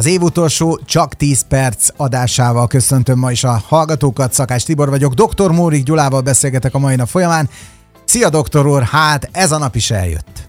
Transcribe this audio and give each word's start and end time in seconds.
Az 0.00 0.06
év 0.06 0.22
utolsó 0.22 0.78
csak 0.84 1.14
10 1.14 1.42
perc 1.48 1.88
adásával 1.96 2.66
köszöntöm 2.66 3.18
ma 3.18 3.30
is 3.30 3.44
a 3.44 3.62
hallgatókat, 3.68 4.32
Szakás 4.32 4.62
Tibor 4.62 4.88
vagyok. 4.88 5.14
Dr. 5.14 5.50
Mórik 5.50 5.82
Gyulával 5.82 6.20
beszélgetek 6.20 6.74
a 6.74 6.78
mai 6.78 6.96
nap 6.96 7.08
folyamán. 7.08 7.48
Szia, 8.04 8.28
doktor 8.28 8.66
úr, 8.66 8.82
hát 8.82 9.28
ez 9.32 9.52
a 9.52 9.58
nap 9.58 9.74
is 9.74 9.90
eljött. 9.90 10.48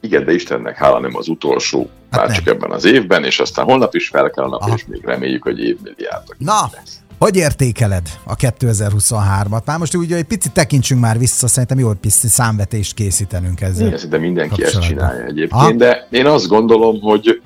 Igen, 0.00 0.24
de 0.24 0.32
Istennek 0.32 0.76
hála 0.76 1.00
nem 1.00 1.16
az 1.16 1.28
utolsó, 1.28 1.90
hát 2.10 2.20
már 2.20 2.26
nem. 2.26 2.36
csak 2.36 2.46
ebben 2.46 2.70
az 2.70 2.84
évben, 2.84 3.24
és 3.24 3.38
aztán 3.38 3.64
holnap 3.64 3.94
is 3.94 4.08
fel 4.08 4.30
kell 4.30 4.44
a 4.44 4.48
nap, 4.48 4.60
Aha. 4.60 4.74
és 4.74 4.84
még 4.86 5.04
reméljük, 5.04 5.42
hogy 5.42 5.58
évmilliárdok. 5.58 6.36
Na, 6.38 6.70
lesz. 6.72 6.98
Hogy 7.18 7.36
értékeled 7.36 8.08
a 8.24 8.36
2023-at? 8.36 9.64
Már 9.64 9.78
most 9.78 9.96
úgy, 9.96 10.08
hogy 10.08 10.18
egy 10.18 10.24
picit 10.24 10.52
tekintsünk 10.52 11.00
már 11.00 11.18
vissza, 11.18 11.46
szerintem 11.46 11.78
jó, 11.78 11.92
pici 11.92 12.28
számvetést 12.28 12.94
készítenünk 12.94 13.60
ezzel. 13.60 13.86
Igen, 13.86 14.08
de 14.08 14.18
mindenki 14.18 14.64
ezt 14.64 14.80
csinálja 14.80 15.24
egyébként, 15.24 15.62
ha? 15.62 15.72
de 15.72 16.08
én 16.10 16.26
azt 16.26 16.46
gondolom, 16.46 17.00
hogy 17.00 17.42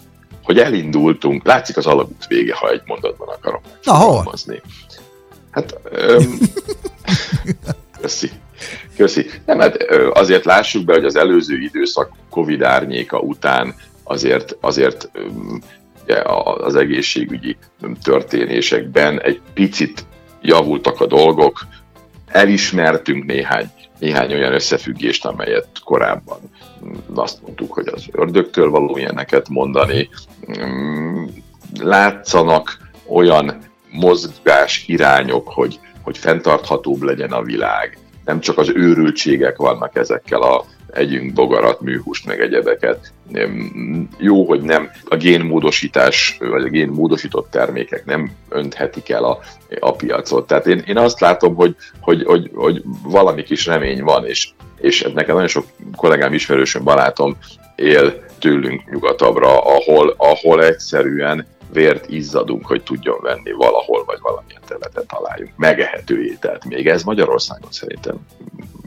hogy 0.49 0.59
elindultunk, 0.59 1.47
látszik 1.47 1.77
az 1.77 1.87
alagút 1.87 2.27
vége, 2.27 2.55
ha 2.55 2.71
egy 2.71 2.83
mondatban 2.87 3.29
akarom 3.29 3.61
Na, 3.83 3.93
hol? 3.93 4.35
Hát, 5.51 5.81
öm, 5.91 6.39
köszi. 8.01 8.31
Köszi. 8.97 9.31
Nem, 9.47 9.59
hát 9.59 9.77
azért 10.13 10.45
lássuk 10.45 10.85
be, 10.85 10.93
hogy 10.93 11.05
az 11.05 11.17
előző 11.17 11.57
időszak 11.57 12.13
Covid 12.31 12.63
árnyéka 12.63 13.19
után 13.19 13.75
azért, 14.05 14.57
azért 14.61 15.11
az 16.59 16.75
egészségügyi 16.75 17.57
történésekben 18.03 19.21
egy 19.21 19.41
picit 19.55 20.05
javultak 20.43 21.01
a 21.01 21.07
dolgok, 21.07 21.67
elismertünk 22.27 23.25
néhány, 23.25 23.71
néhány 23.99 24.33
olyan 24.33 24.53
összefüggést, 24.53 25.27
amelyet 25.27 25.69
korábban 25.85 26.39
azt 27.15 27.43
mondtuk, 27.43 27.73
hogy 27.73 27.89
az 27.89 28.07
ördögtől 28.13 28.71
való 28.71 28.97
ilyeneket 28.97 29.49
mondani. 29.49 30.09
Látszanak 31.81 32.91
olyan 33.07 33.59
mozgás 33.91 34.85
irányok, 34.87 35.49
hogy, 35.49 35.81
hogy 36.03 36.19
fenntarthatóbb 36.19 37.03
legyen 37.03 37.33
a 37.33 37.43
világ. 37.43 37.99
Nem 38.29 38.41
csak 38.41 38.59
az 38.59 38.69
őrültségek 38.75 39.57
vannak 39.57 39.97
ezekkel 39.97 40.43
a 40.43 40.65
együnk 40.93 41.33
bogarat, 41.33 41.81
műhúst, 41.81 42.27
meg 42.27 42.41
egyebeket. 42.41 43.13
Jó, 44.19 44.45
hogy 44.45 44.61
nem 44.61 44.91
a 45.05 45.17
génmódosítás, 45.17 46.37
vagy 46.39 46.63
a 46.63 46.69
génmódosított 46.69 47.51
termékek 47.51 48.05
nem 48.05 48.31
önthetik 48.49 49.09
el 49.09 49.25
a, 49.25 49.39
a 49.81 49.93
piacot. 49.93 50.47
Tehát 50.47 50.67
én, 50.67 50.83
én 50.87 50.97
azt 50.97 51.21
látom, 51.21 51.55
hogy, 51.55 51.77
hogy, 52.01 52.25
hogy, 52.25 52.51
hogy 52.55 52.83
valami 53.03 53.43
kis 53.43 53.67
remény 53.67 54.03
van, 54.03 54.27
és, 54.27 54.49
és 54.81 55.07
nekem 55.15 55.35
nagyon 55.35 55.49
sok 55.49 55.65
kollégám, 55.97 56.33
ismerősöm, 56.33 56.85
barátom 56.85 57.37
él 57.77 58.25
tőlünk 58.39 58.91
nyugatabbra, 58.91 59.61
ahol, 59.61 60.15
ahol 60.17 60.65
egyszerűen 60.65 61.47
vért 61.73 62.11
izzadunk, 62.11 62.67
hogy 62.67 62.83
tudjon 62.83 63.19
venni 63.23 63.53
valahol, 63.53 64.05
vagy 64.05 64.19
valamilyen 64.21 64.63
területen 64.67 65.07
találjunk 65.07 65.57
megehető 65.57 66.25
ételt. 66.25 66.65
Még 66.65 66.87
ez 66.87 67.03
Magyarországon 67.03 67.71
szerintem 67.73 68.17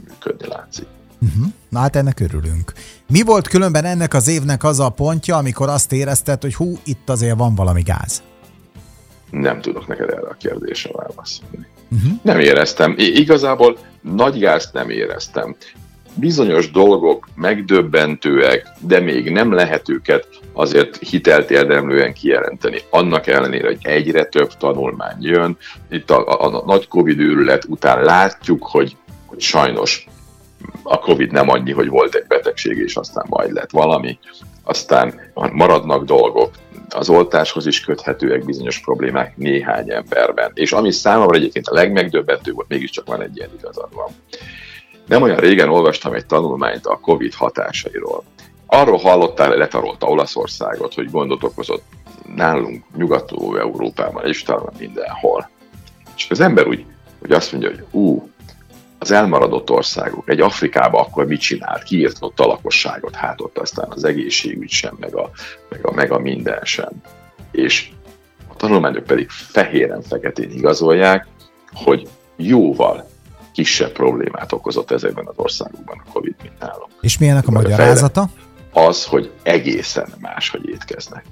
működni 0.08 0.46
látszik. 0.48 0.86
Uh-huh. 1.20 1.46
Na 1.68 1.78
hát 1.78 1.96
ennek 1.96 2.20
örülünk. 2.20 2.72
Mi 3.08 3.22
volt 3.22 3.48
különben 3.48 3.84
ennek 3.84 4.14
az 4.14 4.28
évnek 4.28 4.64
az 4.64 4.80
a 4.80 4.88
pontja, 4.88 5.36
amikor 5.36 5.68
azt 5.68 5.92
érezted, 5.92 6.42
hogy 6.42 6.54
hú, 6.54 6.78
itt 6.84 7.08
azért 7.08 7.36
van 7.36 7.54
valami 7.54 7.82
gáz? 7.82 8.22
Nem 9.30 9.60
tudok 9.60 9.86
neked 9.86 10.10
erre 10.10 10.28
a 10.28 10.36
kérdésre 10.38 10.90
válaszolni. 10.92 11.66
Uh-huh. 11.90 12.12
Nem 12.22 12.40
éreztem. 12.40 12.94
I- 12.98 13.20
igazából 13.20 13.78
nagy 14.00 14.38
gázt 14.38 14.72
nem 14.72 14.90
éreztem. 14.90 15.56
Bizonyos 16.14 16.70
dolgok 16.70 17.28
megdöbbentőek, 17.34 18.66
de 18.80 19.00
még 19.00 19.30
nem 19.30 19.52
lehet 19.52 19.88
őket 19.88 20.26
azért 20.52 20.96
hitelt 20.96 21.50
érdemlően 21.50 22.12
kijelenteni. 22.12 22.78
Annak 22.90 23.26
ellenére, 23.26 23.66
hogy 23.66 23.78
egyre 23.82 24.24
több 24.24 24.56
tanulmány 24.56 25.16
jön, 25.20 25.56
itt 25.90 26.10
a, 26.10 26.26
a, 26.26 26.56
a 26.56 26.62
nagy 26.66 26.88
Covid 26.88 27.20
őrület 27.20 27.64
után 27.64 28.02
látjuk, 28.02 28.66
hogy, 28.66 28.96
hogy 29.26 29.40
sajnos 29.40 30.06
a 30.82 30.98
Covid 30.98 31.32
nem 31.32 31.48
annyi, 31.48 31.72
hogy 31.72 31.88
volt 31.88 32.14
egy 32.14 32.26
betegség, 32.26 32.76
és 32.76 32.96
aztán 32.96 33.24
majd 33.28 33.52
lett 33.52 33.70
valami, 33.70 34.18
aztán 34.62 35.20
maradnak 35.52 36.04
dolgok, 36.04 36.50
az 36.88 37.08
oltáshoz 37.08 37.66
is 37.66 37.80
köthetőek 37.80 38.44
bizonyos 38.44 38.78
problémák 38.80 39.36
néhány 39.36 39.90
emberben. 39.90 40.50
És 40.54 40.72
ami 40.72 40.90
számomra 40.90 41.36
egyébként 41.36 41.66
a 41.66 41.74
legmegdöbbentőbb 41.74 42.54
volt, 42.54 42.68
mégiscsak 42.68 43.06
van 43.06 43.22
egy 43.22 43.36
ilyen 43.36 43.50
igazad 43.58 43.88
van. 43.94 44.08
Nem 45.06 45.22
olyan 45.22 45.36
régen 45.36 45.68
olvastam 45.68 46.12
egy 46.12 46.26
tanulmányt 46.26 46.86
a 46.86 46.98
Covid 47.00 47.34
hatásairól. 47.34 48.24
Arról 48.66 48.98
hallottál, 48.98 49.56
letarolta 49.56 50.06
Olaszországot, 50.06 50.94
hogy 50.94 51.10
gondot 51.10 51.44
okozott 51.44 51.82
nálunk, 52.34 52.84
Nyugat-Európában, 52.96 54.26
és 54.26 54.42
talán 54.42 54.72
mindenhol. 54.78 55.50
És 56.16 56.26
az 56.30 56.40
ember 56.40 56.66
úgy, 56.66 56.84
hogy 57.20 57.32
azt 57.32 57.52
mondja, 57.52 57.70
hogy 57.70 57.84
ú, 57.90 58.30
az 58.98 59.10
elmaradott 59.10 59.70
országok, 59.70 60.30
egy 60.30 60.40
Afrikába 60.40 61.00
akkor 61.00 61.26
mit 61.26 61.40
csinált, 61.40 61.82
kiírtott 61.82 62.40
a 62.40 62.46
lakosságot, 62.46 63.14
hát 63.14 63.40
ott 63.40 63.58
aztán 63.58 63.90
az 63.90 64.04
egészségügy 64.04 64.70
sem, 64.70 64.96
meg 65.00 65.14
a, 65.14 65.30
meg 65.68 65.86
a, 65.86 65.92
meg 65.92 66.12
a 66.12 66.18
minden 66.18 66.60
sem. 66.64 66.90
És 67.50 67.90
a 68.48 68.56
tanulmányok 68.56 69.04
pedig 69.04 69.28
fehéren-feketén 69.30 70.50
igazolják, 70.50 71.26
hogy 71.72 72.08
jóval 72.36 73.10
kisebb 73.52 73.92
problémát 73.92 74.52
okozott 74.52 74.90
ezekben 74.90 75.26
az 75.26 75.34
országokban 75.36 76.02
a 76.06 76.12
Covid, 76.12 76.34
mint 76.42 76.58
nálunk. 76.58 76.92
És 77.00 77.18
milyenek 77.18 77.48
a 77.48 77.50
magyarázata? 77.50 78.28
Az, 78.72 79.04
hogy 79.04 79.30
egészen 79.42 80.08
más, 80.20 80.50
hogy 80.50 80.68
étkeznek 80.68 81.24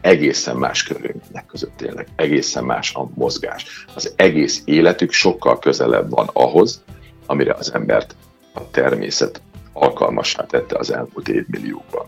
egészen 0.00 0.56
más 0.56 0.82
körülmények 0.82 1.46
között 1.46 1.76
tényleg, 1.76 2.08
egészen 2.16 2.64
más 2.64 2.94
a 2.94 3.08
mozgás. 3.14 3.86
Az 3.94 4.12
egész 4.16 4.62
életük 4.64 5.12
sokkal 5.12 5.58
közelebb 5.58 6.10
van 6.10 6.30
ahhoz, 6.32 6.82
amire 7.26 7.52
az 7.52 7.74
embert 7.74 8.14
a 8.54 8.70
természet 8.70 9.42
alkalmassá 9.72 10.46
tette 10.46 10.78
az 10.78 10.92
elmúlt 10.92 11.28
évmilliókban. 11.28 12.06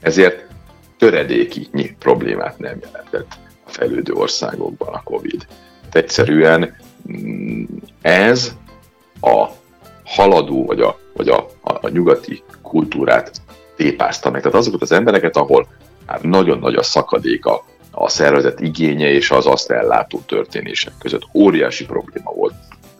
Ezért 0.00 0.46
töredéki 0.98 1.68
problémát 1.98 2.58
nem 2.58 2.78
jelentett 2.80 3.38
a 3.66 3.70
fejlődő 3.70 4.12
országokban 4.12 4.94
a 4.94 5.02
COVID. 5.02 5.46
Tehát 5.78 5.96
egyszerűen 5.96 6.76
mm, 7.12 7.64
ez 8.02 8.56
a 9.26 9.50
haladó, 10.04 10.64
vagy 10.66 10.80
a, 10.80 10.98
vagy 11.14 11.28
a, 11.28 11.48
a, 11.60 11.78
a 11.80 11.88
nyugati 11.88 12.42
kultúrát 12.62 13.40
tépázta 13.76 14.30
meg. 14.30 14.42
Tehát 14.42 14.58
azokat 14.58 14.82
az 14.82 14.92
embereket, 14.92 15.36
ahol 15.36 15.66
már 16.06 16.20
nagyon 16.20 16.58
nagy 16.58 16.74
a 16.74 16.82
szakadék 16.82 17.46
a, 17.46 17.64
a 17.90 18.08
szervezet 18.08 18.60
igénye 18.60 19.10
és 19.10 19.30
az 19.30 19.46
azt 19.46 19.70
ellátó 19.70 20.20
történések 20.26 20.92
között. 20.98 21.28
Óriási 21.32 21.84
probléma 21.84 22.32
volt 22.32 22.54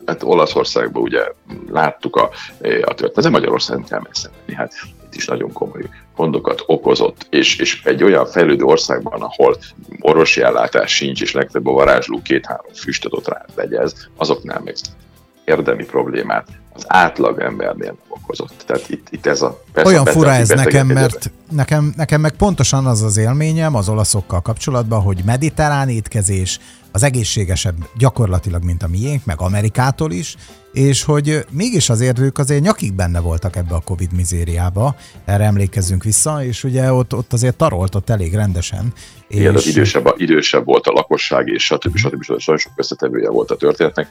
hát 0.07 0.23
Olaszországban 0.23 1.03
ugye 1.03 1.33
láttuk 1.71 2.17
a, 2.17 2.31
a 2.61 2.95
történet, 2.95 3.17
ez 3.17 3.27
Magyarországon 3.27 3.85
kell 3.85 4.01
messze 4.03 4.31
menni, 4.31 4.59
hát 4.59 4.73
itt 5.05 5.15
is 5.15 5.27
nagyon 5.27 5.53
komoly 5.53 5.83
gondokat 6.17 6.63
okozott, 6.67 7.27
és, 7.31 7.59
és 7.59 7.83
egy 7.85 8.03
olyan 8.03 8.27
fejlődő 8.27 8.65
országban, 8.65 9.23
ahol 9.23 9.57
orvosi 10.01 10.43
ellátás 10.43 10.95
sincs, 10.95 11.23
és 11.23 11.33
legtöbb 11.33 11.67
a 11.67 11.73
varázsló 11.73 12.21
két-három 12.23 12.73
füstöt 12.75 13.13
ott 13.13 13.29
rá 13.29 13.45
legyez, 13.55 14.09
azoknál 14.17 14.61
meg 14.65 14.75
érdemi 15.47 15.85
problémát 15.85 16.47
az 16.75 16.85
átlag 16.87 17.41
embernél 17.41 17.87
nem 17.87 17.97
okozott. 18.09 18.65
Tehát 18.67 18.89
itt, 18.89 19.07
itt 19.11 19.27
ez 19.27 19.43
a... 19.43 19.63
Olyan 19.85 20.05
fura 20.05 20.31
ez 20.31 20.49
nekem, 20.49 20.87
mert 20.87 21.31
nekem, 21.51 21.93
nekem 21.97 22.21
meg 22.21 22.33
pontosan 22.33 22.87
az 22.87 23.03
az 23.03 23.17
élményem 23.17 23.75
az 23.75 23.89
olaszokkal 23.89 24.41
kapcsolatban, 24.41 25.01
hogy 25.01 25.23
mediterrán 25.25 25.89
étkezés, 25.89 26.61
az 26.97 27.03
egészségesebb 27.03 27.75
gyakorlatilag, 27.99 28.65
mint 28.65 28.83
a 28.83 28.89
miénk, 28.89 29.25
meg 29.25 29.41
Amerikától 29.41 30.13
is, 30.13 30.37
és 30.73 31.05
hogy 31.05 31.45
mégis 31.51 31.89
azért 31.89 32.19
ők 32.19 32.39
azért 32.39 32.63
nyakig 32.63 32.93
benne 32.93 33.21
voltak 33.21 33.57
ebbe 33.57 33.75
a 33.75 33.81
Covid 33.85 34.13
mizériába, 34.13 34.97
erre 35.25 35.45
emlékezzünk 35.45 36.05
vissza, 36.05 36.45
és 36.45 36.65
ugye 36.65 36.93
ott, 36.93 37.15
ott 37.15 37.33
azért 37.33 37.57
tarolt 37.57 37.95
ott 37.95 38.11
elég 38.11 38.35
rendesen. 38.35 38.93
Igen, 39.29 39.53
és... 39.53 39.59
az 39.59 39.67
idősebb, 39.67 40.15
idősebb 40.17 40.65
volt 40.65 40.87
a 40.87 40.93
lakosság, 40.93 41.49
és 41.49 41.65
stb. 41.65 41.97
stb. 41.97 42.23
stb. 42.23 42.25
Nagyon 42.27 42.59
sok 42.59 42.73
összetevője 42.77 43.31
volt 43.31 43.51
a 43.51 43.57
történetnek. 43.57 44.09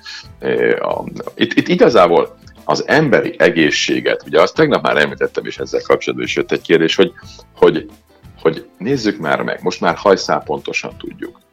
Itt, 1.36 1.54
itt 1.54 1.68
igazából 1.68 2.38
az 2.64 2.88
emberi 2.88 3.36
egészséget, 3.38 4.24
ugye 4.26 4.42
azt 4.42 4.56
tegnap 4.56 4.82
már 4.82 4.98
említettem, 4.98 5.46
és 5.46 5.58
ezzel 5.58 5.82
kapcsolatban 5.82 6.28
is 6.28 6.36
jött 6.36 6.52
egy 6.52 6.62
kérdés, 6.62 6.96
hogy, 6.96 7.12
hogy, 7.56 7.90
hogy 8.42 8.66
nézzük 8.78 9.18
már 9.18 9.42
meg, 9.42 9.60
most 9.62 9.82
már 9.82 9.96
hajszál 9.96 10.44
pontosan 10.44 10.98
tudjuk 10.98 11.44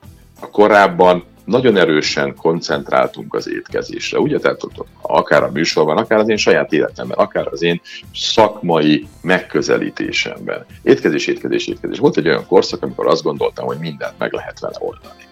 a 0.42 0.50
korábban 0.50 1.24
nagyon 1.44 1.76
erősen 1.76 2.34
koncentráltunk 2.36 3.34
az 3.34 3.48
étkezésre, 3.48 4.18
ugye? 4.18 4.38
Tehát 4.38 4.60
akár 5.00 5.42
a 5.42 5.50
műsorban, 5.50 5.96
akár 5.96 6.18
az 6.18 6.28
én 6.28 6.36
saját 6.36 6.72
életemben, 6.72 7.18
akár 7.18 7.46
az 7.50 7.62
én 7.62 7.80
szakmai 8.14 9.06
megközelítésemben. 9.20 10.64
Étkezés, 10.82 11.26
étkezés, 11.26 11.66
étkezés. 11.66 11.98
Volt 11.98 12.16
egy 12.16 12.26
olyan 12.26 12.46
korszak, 12.46 12.82
amikor 12.82 13.06
azt 13.06 13.22
gondoltam, 13.22 13.66
hogy 13.66 13.78
mindent 13.78 14.18
meg 14.18 14.32
lehet 14.32 14.60
vele 14.60 14.76
oldani. 14.78 15.22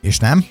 És 0.00 0.18
nem? 0.18 0.44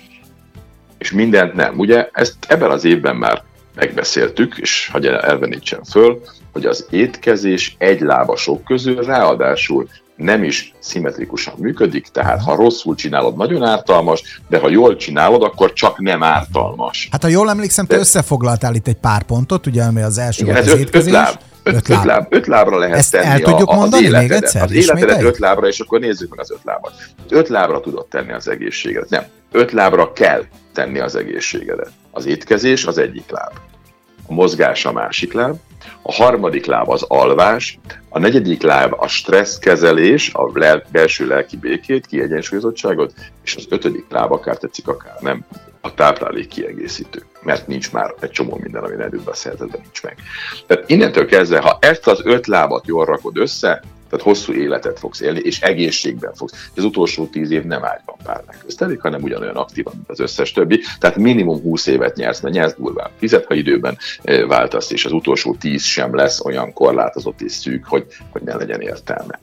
És 0.97 1.12
mindent 1.12 1.53
nem. 1.53 1.80
Ugye 1.80 2.09
ezt 2.12 2.36
ebben 2.47 2.71
az 2.71 2.83
évben 2.83 3.15
már 3.15 3.44
megbeszéltük, 3.75 4.57
és 4.57 4.89
hagyj 4.92 5.07
elvenítsen 5.07 5.83
föl, 5.83 6.21
hogy 6.51 6.65
az 6.65 6.88
étkezés 6.89 7.75
egy 7.77 8.01
lábasok 8.01 8.63
közül 8.63 9.03
ráadásul 9.03 9.88
nem 10.16 10.44
is 10.44 10.74
szimmetrikusan 10.80 11.54
működik, 11.58 12.08
tehát 12.08 12.42
ha 12.42 12.56
rosszul 12.56 12.96
csinálod, 12.96 13.36
nagyon 13.36 13.64
ártalmas, 13.64 14.42
de 14.50 14.60
ha 14.60 14.70
jól 14.70 14.96
csinálod, 14.96 15.44
akkor 15.44 15.74
csak 15.74 16.00
nem 16.00 16.24
ártalmas. 16.24 17.08
Hát 17.12 17.22
ha 17.22 17.28
jól 17.28 17.50
emlékszem, 17.50 17.86
te 17.86 17.94
de... 17.94 18.00
összefoglaltál 18.00 18.76
itt 18.76 18.88
egy 18.88 18.98
pár 18.98 19.24
pontot, 19.24 19.66
ugye, 19.66 19.84
ami 19.84 20.02
az 20.02 20.18
első 20.18 20.44
Igen, 20.44 20.56
volt 20.56 20.68
az 20.68 20.80
öt, 20.80 20.96
öt 20.96 21.10
láb. 21.10 21.40
Öt, 21.64 21.76
öt, 21.76 21.88
láb. 21.88 22.06
láb. 22.06 22.26
öt 22.30 22.48
lábra 22.48 22.78
lehet 22.78 22.98
Ezt 22.98 23.12
tenni 23.12 23.26
el 23.26 23.40
tudjuk 23.40 23.70
a, 23.70 23.76
mondani 23.76 24.06
az 24.06 24.10
életedet. 24.12 24.30
még 24.30 24.44
egyszer? 24.44 24.64
Az 24.64 24.72
életedet 24.72 25.22
öt 25.22 25.38
lábra, 25.38 25.68
és 25.68 25.80
akkor 25.80 26.00
nézzük 26.00 26.30
meg 26.30 26.40
az 26.40 26.52
öt 26.52 26.64
lábat. 26.64 26.94
Öt 27.30 27.48
lábra 27.48 27.80
tudod 27.80 28.06
tenni 28.08 28.32
az 28.32 28.48
egészségedet. 28.48 29.10
Nem, 29.10 29.24
öt 29.52 29.72
lábra 29.72 30.14
kell 30.14 30.44
tenni 30.74 31.00
az 31.00 31.16
egészségedet. 31.16 31.92
Az 32.12 32.26
étkezés 32.26 32.86
az 32.86 32.98
egyik 32.98 33.30
láb. 33.30 33.52
A 34.28 34.34
mozgás 34.34 34.86
a 34.86 34.92
másik 34.92 35.34
láb, 35.34 35.56
a 36.02 36.14
harmadik 36.14 36.66
láb 36.66 36.90
az 36.90 37.06
alvás, 37.08 37.80
a 38.10 38.20
negyedik 38.20 38.62
láb 38.62 38.94
a 38.98 39.08
stresszkezelés, 39.08 40.34
a 40.34 40.52
lel- 40.54 40.86
belső 40.92 41.28
lelki 41.28 41.58
békét, 41.58 42.06
kiegyensúlyozottságot, 42.06 43.14
és 43.44 43.56
az 43.56 43.66
ötödik 43.70 44.06
láb, 44.10 44.32
akár 44.32 44.58
tetszik, 44.58 44.88
akár 44.88 45.16
nem, 45.20 45.46
a 45.82 45.94
táplálék 45.94 46.48
kiegészítő, 46.48 47.24
mert 47.42 47.68
nincs 47.68 47.92
már 47.92 48.14
egy 48.20 48.30
csomó 48.30 48.60
minden, 48.62 48.84
ami 48.84 48.94
előbb 48.94 49.24
beszélted, 49.24 49.70
de 49.70 49.78
nincs 49.82 50.04
meg. 50.04 50.18
Tehát 50.68 50.90
innentől 50.90 51.26
kezdve, 51.26 51.60
ha 51.60 51.78
ezt 51.82 52.08
az 52.08 52.22
öt 52.24 52.48
lábat 52.48 52.88
jól 52.88 53.06
rakod 53.06 53.38
össze, 53.38 53.84
tehát 54.16 54.36
hosszú 54.36 54.54
életet 54.54 55.00
fogsz 55.00 55.20
élni, 55.20 55.40
és 55.40 55.62
egészségben 55.62 56.34
fogsz. 56.34 56.70
Az 56.76 56.84
utolsó 56.84 57.26
tíz 57.26 57.52
év 57.52 57.64
nem 57.64 57.86
ágyban 57.86 58.16
párnak 58.24 58.56
köztelik, 58.60 59.02
hanem 59.02 59.22
ugyanolyan 59.22 59.56
aktívan, 59.56 59.94
mint 59.96 60.10
az 60.10 60.20
összes 60.20 60.52
többi. 60.52 60.82
Tehát 61.00 61.18
minimum 61.18 61.62
20 61.62 61.88
évet 61.88 62.16
nyersz, 62.16 62.40
mert 62.40 62.56
nyersz 62.56 62.76
durván 62.78 63.10
fizet, 63.18 63.46
ha 63.46 63.54
időben 63.54 63.98
váltasz, 64.48 64.92
és 64.92 65.06
az 65.06 65.12
utolsó 65.12 65.56
tíz 65.60 65.84
sem 65.84 66.16
lesz 66.16 66.46
olyan 66.46 66.74
korlátozott 66.74 67.42
és 67.42 67.52
szűk, 67.52 67.86
hogy, 67.86 68.06
hogy 68.30 68.42
ne 68.42 68.56
legyen 68.56 68.82
értelme. 68.82 69.40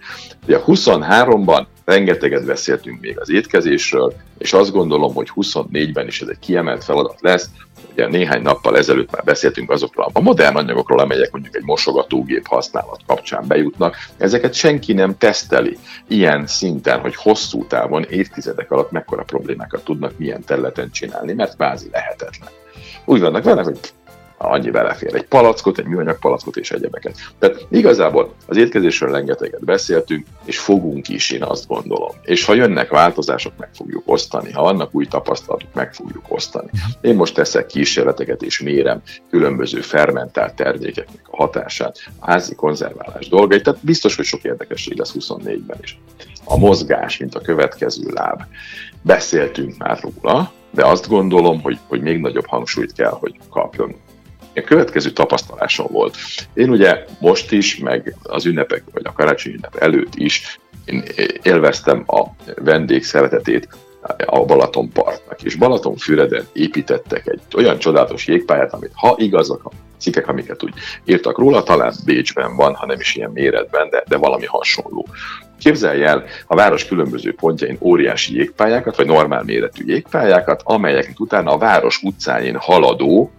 Ugye 0.47 0.57
a 0.57 0.65
23-ban 0.65 1.67
rengeteget 1.85 2.45
beszéltünk 2.45 3.01
még 3.01 3.21
az 3.21 3.31
étkezésről, 3.31 4.13
és 4.39 4.53
azt 4.53 4.73
gondolom, 4.73 5.15
hogy 5.15 5.31
24-ben 5.35 6.07
is 6.07 6.21
ez 6.21 6.29
egy 6.29 6.39
kiemelt 6.39 6.85
feladat 6.85 7.21
lesz, 7.21 7.51
ugye 7.93 8.09
néhány 8.09 8.43
nappal 8.43 8.77
ezelőtt 8.77 9.11
már 9.11 9.25
beszéltünk 9.25 9.71
azokról 9.71 10.11
a 10.13 10.21
modern 10.21 10.57
anyagokról, 10.57 10.99
amelyek 10.99 11.31
mondjuk 11.33 11.57
egy 11.57 11.65
mosogatógép 11.65 12.47
használat 12.47 13.01
kapcsán 13.07 13.45
bejutnak. 13.47 13.97
Ezeket 14.17 14.55
senki 14.55 14.93
nem 14.93 15.19
teszteli 15.19 15.79
ilyen 16.09 16.47
szinten, 16.47 17.01
hogy 17.01 17.15
hosszú 17.15 17.67
távon, 17.67 18.03
évtizedek 18.03 18.71
alatt 18.71 18.91
mekkora 18.91 19.23
problémákat 19.23 19.85
tudnak 19.85 20.19
milyen 20.19 20.45
területen 20.45 20.91
csinálni, 20.91 21.33
mert 21.33 21.55
kvázi 21.55 21.89
lehetetlen. 21.93 22.49
Úgy 23.05 23.21
vannak 23.21 23.45
vele, 23.45 23.63
hogy 23.63 23.79
annyi 24.45 24.71
belefér. 24.71 25.15
Egy 25.15 25.27
palackot, 25.27 25.79
egy 25.79 25.87
műanyag 25.87 26.19
palackot 26.19 26.57
és 26.57 26.71
egyebeket. 26.71 27.17
Tehát 27.39 27.67
igazából 27.71 28.35
az 28.47 28.57
étkezésről 28.57 29.11
rengeteget 29.11 29.65
beszéltünk, 29.65 30.27
és 30.45 30.59
fogunk 30.59 31.09
is, 31.09 31.31
én 31.31 31.43
azt 31.43 31.67
gondolom. 31.67 32.11
És 32.23 32.45
ha 32.45 32.55
jönnek 32.55 32.91
változások, 32.91 33.53
meg 33.57 33.69
fogjuk 33.75 34.03
osztani. 34.07 34.53
Ha 34.53 34.63
vannak 34.63 34.95
új 34.95 35.07
tapasztalatok, 35.07 35.75
meg 35.75 35.95
fogjuk 35.95 36.25
osztani. 36.29 36.71
Én 37.01 37.15
most 37.15 37.35
teszek 37.35 37.67
kísérleteket 37.67 38.43
és 38.43 38.61
mérem 38.61 39.03
különböző 39.31 39.81
fermentált 39.81 40.55
termékeknek 40.55 41.27
a 41.31 41.37
hatását, 41.37 41.97
a 42.19 42.31
házi 42.31 42.55
konzerválás 42.55 43.29
dolgait, 43.29 43.63
tehát 43.63 43.85
biztos, 43.85 44.17
hogy 44.17 44.25
sok 44.25 44.45
érdekesség 44.45 44.99
lesz 44.99 45.15
24-ben 45.19 45.79
is. 45.83 46.01
A 46.45 46.57
mozgás, 46.57 47.19
mint 47.19 47.35
a 47.35 47.41
következő 47.41 48.11
láb. 48.15 48.43
Beszéltünk 49.03 49.77
már 49.79 50.01
róla, 50.01 50.53
de 50.71 50.87
azt 50.87 51.09
gondolom, 51.09 51.61
hogy, 51.63 51.79
hogy 51.87 52.01
még 52.01 52.21
nagyobb 52.21 52.47
hangsúlyt 52.47 52.93
kell, 52.93 53.11
hogy 53.11 53.39
kapjon 53.51 53.95
a 54.55 54.61
következő 54.61 55.11
tapasztalásom 55.11 55.87
volt. 55.91 56.17
Én 56.55 56.71
ugye 56.71 57.05
most 57.21 57.53
is, 57.53 57.79
meg 57.79 58.17
az 58.23 58.47
ünnepek, 58.47 58.83
vagy 58.93 59.03
a 59.05 59.13
karácsonyi 59.13 59.55
ünnep 59.55 59.77
előtt 59.77 60.15
is, 60.15 60.59
én 60.85 61.03
élveztem 61.43 62.05
a 62.07 62.27
vendég 62.63 63.05
szeretetét 63.05 63.69
a 64.27 64.45
Balatonpartnak, 64.45 65.43
és 65.43 65.55
Balatonfüreden 65.55 66.47
építettek 66.53 67.27
egy 67.27 67.41
olyan 67.57 67.79
csodálatos 67.79 68.27
jégpályát, 68.27 68.73
amit 68.73 68.93
ha 68.95 69.15
igazak 69.19 69.65
a 69.65 69.71
cikkek, 69.99 70.29
amiket 70.29 70.63
úgy 70.63 70.75
írtak 71.05 71.39
róla, 71.39 71.63
talán 71.63 71.93
Bécsben 72.05 72.57
van, 72.57 72.75
ha 72.75 72.87
nem 72.87 73.01
is 73.01 73.15
ilyen 73.15 73.31
méretben, 73.31 73.89
de, 73.91 74.05
de 74.09 74.17
valami 74.17 74.47
hasonló. 74.47 75.07
Képzelj 75.59 76.05
el 76.05 76.25
a 76.47 76.55
város 76.55 76.87
különböző 76.87 77.35
pontjain 77.35 77.77
óriási 77.81 78.37
jégpályákat, 78.37 78.97
vagy 78.97 79.07
normál 79.07 79.43
méretű 79.43 79.85
jégpályákat, 79.87 80.63
amelyeket 80.65 81.21
utána 81.21 81.53
a 81.53 81.59
város 81.59 82.03
utcáin 82.03 82.57
haladó 82.57 83.31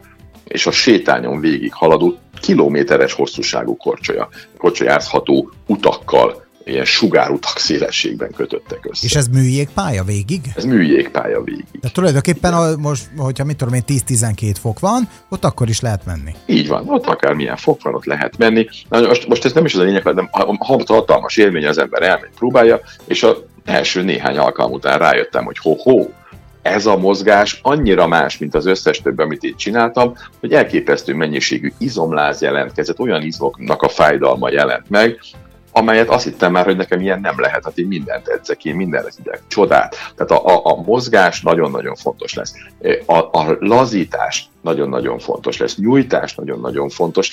és 0.48 0.66
a 0.66 0.72
sétányon 0.72 1.40
végig 1.40 1.74
haladó 1.74 2.18
kilométeres 2.42 3.14
hosszúságú 3.14 3.78
korcsolya, 3.78 4.30
korcsolyázható 4.58 5.52
utakkal 5.68 6.44
ilyen 6.66 6.86
sugárutak 6.86 7.58
szélességben 7.58 8.32
kötöttek 8.36 8.86
össze. 8.90 9.06
És 9.06 9.16
ez 9.16 9.28
műjégpálya 9.28 10.04
végig? 10.04 10.42
Ez 10.56 10.66
műjégpálya 10.66 11.42
végig. 11.42 11.66
De 11.82 11.90
tulajdonképpen, 11.94 12.54
a, 12.54 12.76
most, 12.78 13.10
hogyha 13.18 13.44
mit 13.44 13.58
tudom 13.58 13.74
én, 13.74 13.84
10-12 13.88 14.56
fok 14.60 14.80
van, 14.80 15.10
ott 15.30 15.46
akkor 15.46 15.70
is 15.70 15.80
lehet 15.80 16.06
menni. 16.06 16.36
Így 16.46 16.68
van, 16.68 16.90
ott 16.90 17.06
akár 17.06 17.34
milyen 17.34 17.58
fok 17.58 17.82
van, 17.82 17.96
ott 17.96 18.06
lehet 18.06 18.38
menni. 18.38 18.68
Na, 18.90 19.02
most, 19.02 19.28
most 19.28 19.46
ez 19.46 19.54
nem 19.54 19.66
is 19.66 19.74
az 19.74 19.80
a 19.80 19.84
lényeg, 19.84 20.04
hanem 20.04 20.58
hatalmas 20.60 21.38
élmény 21.38 21.66
az 21.66 21.78
ember 21.78 22.02
elmegy, 22.02 22.32
próbálja, 22.36 22.82
és 23.06 23.24
az 23.24 23.36
első 23.66 24.04
néhány 24.04 24.38
alkalom 24.38 24.72
után 24.72 24.98
rájöttem, 24.98 25.46
hogy 25.46 25.58
ho-ho, 25.58 26.08
ez 26.64 26.86
a 26.86 26.98
mozgás 26.98 27.60
annyira 27.62 28.08
más, 28.08 28.38
mint 28.38 28.56
az 28.56 28.66
összes 28.66 29.02
több, 29.02 29.20
amit 29.20 29.44
itt 29.44 29.58
csináltam, 29.58 30.14
hogy 30.40 30.54
elképesztő 30.54 31.14
mennyiségű 31.14 31.72
izomláz 31.78 32.42
jelentkezett, 32.42 33.00
olyan 33.00 33.22
izmoknak 33.22 33.82
a 33.82 33.90
fájdalma 33.90 34.50
jelent 34.50 34.90
meg, 34.90 35.20
amelyet 35.72 36.10
azt 36.10 36.24
hittem 36.24 36.52
már, 36.52 36.66
hogy 36.66 36.78
nekem 36.78 37.02
ilyen 37.02 37.20
nem 37.22 37.40
lehet, 37.40 37.64
hát 37.64 37.78
én 37.78 37.88
mindent 37.88 38.28
edzek, 38.28 38.66
én 38.66 38.76
mindenre 38.76 39.10
ideg, 39.20 39.42
csodát. 39.48 39.96
Tehát 40.16 40.32
a, 40.32 40.46
a, 40.46 40.62
a 40.64 40.82
mozgás 40.82 41.42
nagyon-nagyon 41.42 41.96
fontos 41.96 42.34
lesz. 42.34 42.54
A, 43.06 43.18
a 43.18 43.58
lazítás 43.60 44.50
nagyon-nagyon 44.64 45.20
fontos 45.20 45.58
lesz. 45.58 45.78
Nyújtás 45.78 46.36
nagyon-nagyon 46.36 46.90
fontos. 46.90 47.32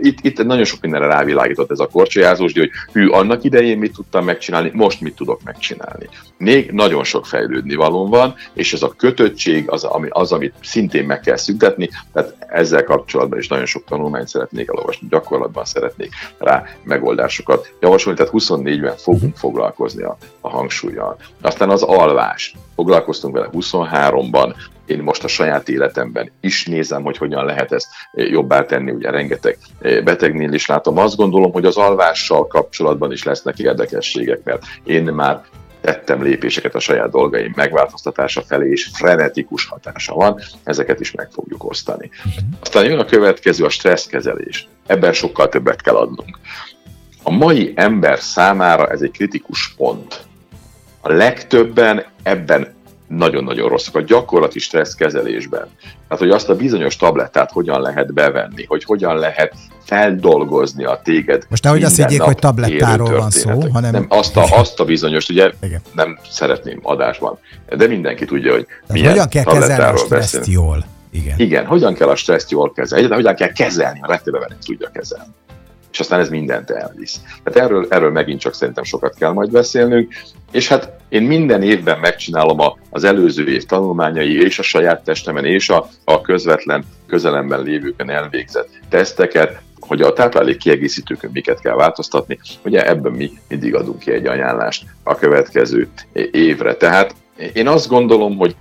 Itt, 0.00 0.18
itt 0.22 0.44
nagyon 0.44 0.64
sok 0.64 0.80
mindenre 0.80 1.06
rávilágított 1.06 1.70
ez 1.70 1.78
a 1.78 1.86
korcsolyázós, 1.86 2.52
hogy 2.52 2.70
hű, 2.92 3.08
annak 3.08 3.44
idején 3.44 3.78
mit 3.78 3.92
tudtam 3.92 4.24
megcsinálni, 4.24 4.70
most 4.74 5.00
mit 5.00 5.14
tudok 5.14 5.40
megcsinálni. 5.44 6.08
Még 6.36 6.70
nagyon 6.70 7.04
sok 7.04 7.26
fejlődni 7.26 7.74
való 7.74 8.06
van, 8.06 8.34
és 8.52 8.72
ez 8.72 8.82
a 8.82 8.94
kötöttség 8.96 9.70
az, 9.70 9.84
ami, 9.84 10.08
az, 10.10 10.32
amit 10.32 10.54
szintén 10.62 11.04
meg 11.04 11.20
kell 11.20 11.36
szüntetni, 11.36 11.88
tehát 12.12 12.36
ezzel 12.38 12.84
kapcsolatban 12.84 13.38
is 13.38 13.48
nagyon 13.48 13.66
sok 13.66 13.84
tanulmányt 13.84 14.28
szeretnék 14.28 14.68
elolvasni, 14.68 15.06
gyakorlatban 15.10 15.64
szeretnék 15.64 16.10
rá 16.38 16.64
megoldásokat 16.84 17.72
javasolni, 17.80 18.18
tehát 18.18 18.32
24-ben 18.36 18.96
fogunk 18.96 19.36
foglalkozni 19.36 20.02
a, 20.02 20.16
a 20.40 20.48
hangsúlyjal. 20.48 21.16
Aztán 21.40 21.70
az 21.70 21.82
alvás. 21.82 22.54
Foglalkoztunk 22.74 23.34
vele 23.34 23.48
23-ban, 23.52 24.54
én 24.86 25.02
most 25.02 25.24
a 25.24 25.28
saját 25.28 25.68
életemben 25.68 26.30
is 26.40 26.66
nézem, 26.66 27.02
hogy 27.02 27.16
hogyan 27.16 27.44
lehet 27.44 27.72
ezt 27.72 27.88
eh, 28.12 28.30
jobbá 28.30 28.64
tenni, 28.64 28.90
ugye 28.90 29.10
rengeteg 29.10 29.58
eh, 29.80 30.02
betegnél 30.02 30.52
is 30.52 30.66
látom. 30.66 30.98
Azt 30.98 31.16
gondolom, 31.16 31.52
hogy 31.52 31.64
az 31.64 31.76
alvással 31.76 32.46
kapcsolatban 32.46 33.12
is 33.12 33.22
lesznek 33.22 33.58
érdekességek, 33.58 34.40
mert 34.44 34.62
én 34.84 35.04
már 35.04 35.42
tettem 35.80 36.22
lépéseket 36.22 36.74
a 36.74 36.78
saját 36.78 37.10
dolgaim 37.10 37.52
megváltoztatása 37.56 38.42
felé, 38.42 38.70
és 38.70 38.90
frenetikus 38.92 39.66
hatása 39.66 40.14
van, 40.14 40.40
ezeket 40.62 41.00
is 41.00 41.10
meg 41.10 41.28
fogjuk 41.30 41.64
osztani. 41.64 42.10
Mhm. 42.24 42.44
Aztán 42.60 42.84
jön 42.84 42.98
a 42.98 43.04
következő, 43.04 43.64
a 43.64 43.68
stresszkezelés. 43.68 44.68
Ebben 44.86 45.12
sokkal 45.12 45.48
többet 45.48 45.82
kell 45.82 45.96
adnunk. 45.96 46.38
A 47.22 47.30
mai 47.30 47.72
ember 47.74 48.18
számára 48.18 48.90
ez 48.90 49.00
egy 49.00 49.10
kritikus 49.10 49.74
pont. 49.76 50.24
A 51.00 51.12
legtöbben 51.12 52.04
ebben 52.22 52.74
nagyon-nagyon 53.16 53.68
rosszak 53.68 53.94
a 53.94 54.00
gyakorlati 54.00 54.58
stressz 54.58 54.94
kezelésben. 54.94 55.68
Tehát, 55.80 56.18
hogy 56.18 56.30
azt 56.30 56.48
a 56.48 56.56
bizonyos 56.56 56.96
tablettát 56.96 57.50
hogyan 57.50 57.80
lehet 57.80 58.12
bevenni, 58.12 58.64
hogy 58.64 58.84
hogyan 58.84 59.16
lehet 59.16 59.54
feldolgozni 59.84 60.84
a 60.84 61.00
téged. 61.04 61.46
Most 61.48 61.64
nehogy 61.64 61.82
azt 61.82 61.96
higgyék, 61.96 62.20
hogy 62.20 62.36
tablettáról 62.36 63.10
van 63.10 63.30
szó, 63.30 63.60
hanem... 63.72 63.90
Nem, 63.90 64.06
azt 64.08 64.36
a, 64.36 64.44
azt 64.50 64.80
a 64.80 64.84
bizonyos, 64.84 65.28
ugye 65.28 65.50
Igen. 65.62 65.80
nem 65.94 66.18
szeretném 66.30 66.78
adásban, 66.82 67.38
de 67.76 67.86
mindenki 67.86 68.24
tudja, 68.24 68.52
hogy 68.52 68.66
Tehát 68.66 68.92
milyen 68.92 69.10
hogyan 69.10 69.28
kell 69.28 69.44
kezelni 69.44 69.82
a 69.82 69.96
stresszt 69.96 70.46
jól. 70.46 70.84
Igen. 71.10 71.38
Igen, 71.38 71.66
hogyan 71.66 71.94
kell 71.94 72.08
a 72.08 72.16
stresszt 72.16 72.50
jól 72.50 72.72
kezelni, 72.72 73.06
de 73.06 73.14
hogyan 73.14 73.34
kell 73.34 73.52
kezelni, 73.52 74.00
a 74.02 74.08
legtöbben 74.08 74.56
tudja 74.64 74.90
kezelni 74.92 75.32
és 75.92 76.00
aztán 76.00 76.20
ez 76.20 76.28
mindent 76.28 76.70
elvisz. 76.70 77.20
Tehát 77.42 77.68
erről, 77.68 77.86
erről 77.90 78.10
megint 78.10 78.40
csak 78.40 78.54
szerintem 78.54 78.84
sokat 78.84 79.14
kell 79.14 79.32
majd 79.32 79.50
beszélnünk, 79.50 80.12
és 80.50 80.68
hát 80.68 80.90
én 81.08 81.22
minden 81.22 81.62
évben 81.62 81.98
megcsinálom 81.98 82.60
a, 82.60 82.76
az 82.94 83.04
előző 83.04 83.48
év 83.48 83.64
tanulmányai 83.64 84.42
és 84.42 84.58
a 84.58 84.62
saját 84.62 85.04
testemen 85.04 85.44
és 85.44 85.68
a, 85.68 85.88
a 86.04 86.20
közvetlen 86.20 86.84
közelemben 87.06 87.62
lévőken 87.62 88.10
elvégzett 88.10 88.68
teszteket, 88.88 89.60
hogy 89.80 90.00
a 90.00 90.12
táplálék 90.12 90.56
kiegészítőkön 90.56 91.30
miket 91.32 91.60
kell 91.60 91.74
változtatni, 91.74 92.38
ugye 92.64 92.88
ebben 92.88 93.12
mi 93.12 93.30
mindig 93.48 93.74
adunk 93.74 93.98
ki 93.98 94.12
egy 94.12 94.26
ajánlást 94.26 94.84
a 95.02 95.14
következő 95.14 95.88
évre. 96.30 96.74
Tehát 96.74 97.14
én 97.52 97.68
azt 97.68 97.88
gondolom, 97.88 98.36
hogy 98.36 98.56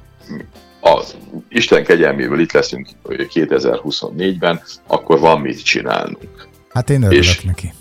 az 0.79 1.15
Isten 1.49 1.83
kegyelméből 1.83 2.39
itt 2.39 2.51
leszünk 2.51 2.87
2024-ben, 3.07 4.61
akkor 4.87 5.19
van 5.19 5.41
mit 5.41 5.63
csinálnunk. 5.63 6.47
Hát 6.69 6.89
én 6.89 7.03
örülök 7.03 7.23
és, 7.23 7.41
neki. 7.41 7.73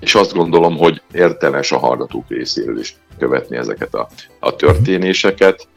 És 0.00 0.14
azt 0.14 0.32
gondolom, 0.32 0.76
hogy 0.76 0.97
értelmes 1.12 1.72
a 1.72 1.78
hallgatók 1.78 2.28
részéről 2.28 2.78
is 2.78 2.96
követni 3.18 3.56
ezeket 3.56 3.94
a, 3.94 4.08
a 4.38 4.56
történéseket. 4.56 5.68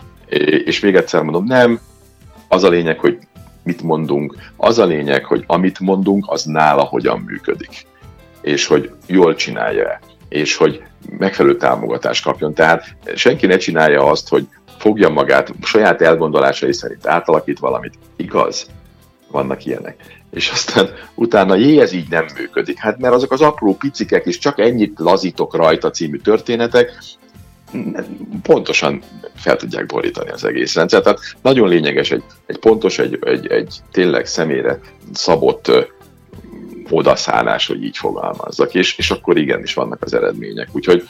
És 0.65 0.79
még 0.79 0.95
egyszer 0.95 1.21
mondom, 1.21 1.45
nem, 1.45 1.79
az 2.47 2.63
a 2.63 2.69
lényeg, 2.69 2.99
hogy 2.99 3.17
mit 3.63 3.81
mondunk, 3.81 4.35
az 4.57 4.79
a 4.79 4.85
lényeg, 4.85 5.25
hogy 5.25 5.43
amit 5.47 5.79
mondunk, 5.79 6.25
az 6.27 6.43
nála 6.43 6.83
hogyan 6.83 7.19
működik, 7.19 7.85
és 8.41 8.67
hogy 8.67 8.91
jól 9.07 9.35
csinálja 9.35 9.99
és 10.31 10.55
hogy 10.55 10.83
megfelelő 11.17 11.57
támogatást 11.57 12.23
kapjon. 12.23 12.53
Tehát 12.53 12.95
senki 13.15 13.45
ne 13.45 13.57
csinálja 13.57 14.05
azt, 14.05 14.29
hogy 14.29 14.47
fogja 14.77 15.09
magát 15.09 15.53
saját 15.61 16.01
elgondolásai 16.01 16.73
szerint 16.73 17.07
átalakít 17.07 17.59
valamit. 17.59 17.93
Igaz, 18.15 18.65
vannak 19.27 19.65
ilyenek. 19.65 20.20
És 20.31 20.49
aztán 20.49 20.89
utána, 21.15 21.55
jé, 21.55 21.79
ez 21.79 21.91
így 21.91 22.09
nem 22.09 22.25
működik. 22.37 22.77
Hát 22.77 22.99
mert 22.99 23.13
azok 23.13 23.31
az 23.31 23.41
apró 23.41 23.75
picikek 23.75 24.25
is 24.25 24.37
csak 24.37 24.59
ennyit 24.59 24.99
lazítok 24.99 25.55
rajta 25.55 25.89
című 25.89 26.17
történetek, 26.17 27.03
pontosan 28.41 29.01
fel 29.35 29.55
tudják 29.55 29.85
borítani 29.85 30.29
az 30.29 30.45
egész 30.45 30.75
rendszert. 30.75 31.03
Tehát 31.03 31.19
nagyon 31.41 31.67
lényeges 31.67 32.11
egy, 32.11 32.23
egy 32.45 32.57
pontos, 32.57 32.99
egy, 32.99 33.19
egy, 33.21 33.47
egy 33.47 33.75
tényleg 33.91 34.25
személyre 34.25 34.79
szabott 35.13 35.71
odaszállás, 36.89 37.67
hogy 37.67 37.83
így 37.83 37.97
fogalmazzak, 37.97 38.73
és, 38.73 38.97
és 38.97 39.11
akkor 39.11 39.37
igenis 39.37 39.73
vannak 39.73 40.01
az 40.01 40.13
eredmények. 40.13 40.67
Úgyhogy, 40.71 41.03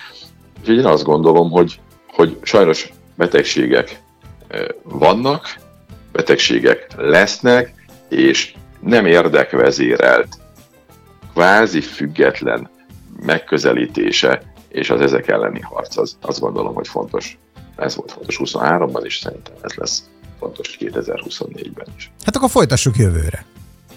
úgyhogy 0.60 0.78
én 0.78 0.86
azt 0.86 1.04
gondolom, 1.04 1.50
hogy, 1.50 1.80
hogy 2.08 2.38
sajnos 2.42 2.90
betegségek 3.16 4.02
vannak, 4.84 5.56
betegségek 6.12 6.88
lesznek, 6.98 7.74
és 8.10 8.54
nem 8.82 9.06
érdekvezérelt, 9.06 10.28
kvázi 11.34 11.82
független 11.82 12.70
megközelítése 13.26 14.42
és 14.72 14.90
az 14.90 15.02
ezek 15.02 15.28
elleni 15.28 15.60
harc, 15.60 15.98
az, 15.98 16.18
azt 16.22 16.40
gondolom, 16.40 16.74
hogy 16.74 16.88
fontos. 16.88 17.38
Ez 17.76 17.96
volt 17.96 18.12
fontos 18.12 18.40
23-ban, 18.44 19.06
és 19.06 19.18
szerintem 19.18 19.54
ez 19.62 19.74
lesz 19.74 20.04
fontos 20.40 20.78
2024-ben 20.80 21.88
is. 21.98 22.12
Hát 22.26 22.36
akkor 22.36 22.50
folytassuk 22.50 22.98
jövőre. 22.98 23.46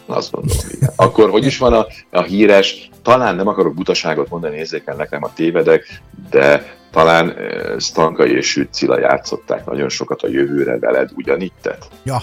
Azt 0.07 0.31
gondolom, 0.31 0.63
igen. 0.71 0.91
Akkor 0.97 1.31
hogy 1.31 1.45
is 1.45 1.59
van 1.59 1.73
a, 1.73 1.87
a 2.11 2.23
híres, 2.23 2.91
talán 3.03 3.37
nem 3.37 3.49
akarok 3.49 3.75
butaságot 3.75 4.29
mondani, 4.29 4.57
nézzék 4.57 4.85
nekem 4.85 5.25
a 5.25 5.33
tévedek, 5.33 6.03
de 6.31 6.77
talán 6.91 7.29
uh, 7.29 7.79
Stankai 7.79 8.37
és 8.37 8.51
Süt 8.51 8.73
Cilla 8.73 8.99
játszották 8.99 9.65
nagyon 9.65 9.89
sokat 9.89 10.23
a 10.23 10.29
jövőre 10.29 10.79
veled, 10.79 11.11
ugyanígy 11.15 11.53
tett? 11.63 11.89
Ja. 12.03 12.23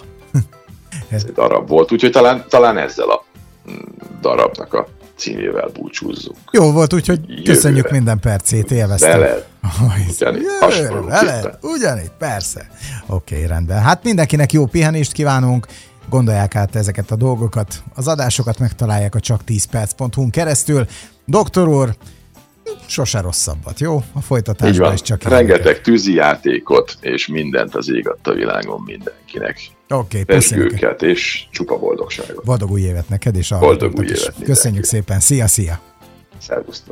Darab 1.33 1.67
volt, 1.67 1.91
úgyhogy 1.91 2.11
talán, 2.11 2.45
talán 2.49 2.77
ezzel 2.77 3.09
a 3.09 3.25
mm, 3.71 3.75
darabnak 4.21 4.73
a 4.73 4.87
címével 5.15 5.69
búcsúzzunk. 5.73 6.37
Jó 6.51 6.71
volt, 6.71 6.93
úgyhogy 6.93 7.19
Jövőre. 7.27 7.43
köszönjük 7.43 7.91
minden 7.91 8.19
percét, 8.19 8.71
élveztem. 8.71 9.19
Veled. 9.19 9.45
Ugyanígy, 10.07 10.45
veled, 11.05 11.57
ugyanígy, 11.61 12.11
persze. 12.17 12.69
Oké, 13.07 13.35
okay, 13.35 13.47
rendben. 13.47 13.81
Hát 13.81 14.03
mindenkinek 14.03 14.51
jó 14.51 14.65
pihenést 14.65 15.11
kívánunk, 15.11 15.67
gondolják 16.09 16.55
át 16.55 16.75
ezeket 16.75 17.11
a 17.11 17.15
dolgokat, 17.15 17.83
az 17.95 18.07
adásokat 18.07 18.59
megtalálják 18.59 19.15
a 19.15 19.19
csak 19.19 19.43
10 19.43 19.65
perc.hu 19.65 20.29
keresztül. 20.29 20.85
Doktor 21.25 21.67
úr, 21.67 21.95
sose 22.87 23.21
rosszabbat, 23.21 23.79
jó? 23.79 24.03
A 24.13 24.21
folytatásban 24.21 24.93
is 24.93 25.01
csak 25.01 25.23
Rengeteg 25.23 25.81
játékot 26.05 26.97
és 27.01 27.27
mindent 27.27 27.75
az 27.75 27.89
ég 27.89 28.15
a 28.23 28.31
világon 28.33 28.81
mindenkinek. 28.85 29.59
Okay, 29.91 30.23
őket, 30.55 31.01
és 31.01 31.47
csupa 31.51 31.77
boldogságot. 31.77 32.43
Boldog 32.43 32.71
új 32.71 32.81
évet 32.81 33.09
neked, 33.09 33.35
és 33.35 33.51
a 33.51 33.59
Boldog 33.59 33.97
új 33.97 34.05
évet 34.05 34.35
Köszönjük 34.43 34.83
szépen, 34.83 35.19
szia, 35.19 35.47
szia! 35.47 35.79
Szervusztok! 36.37 36.89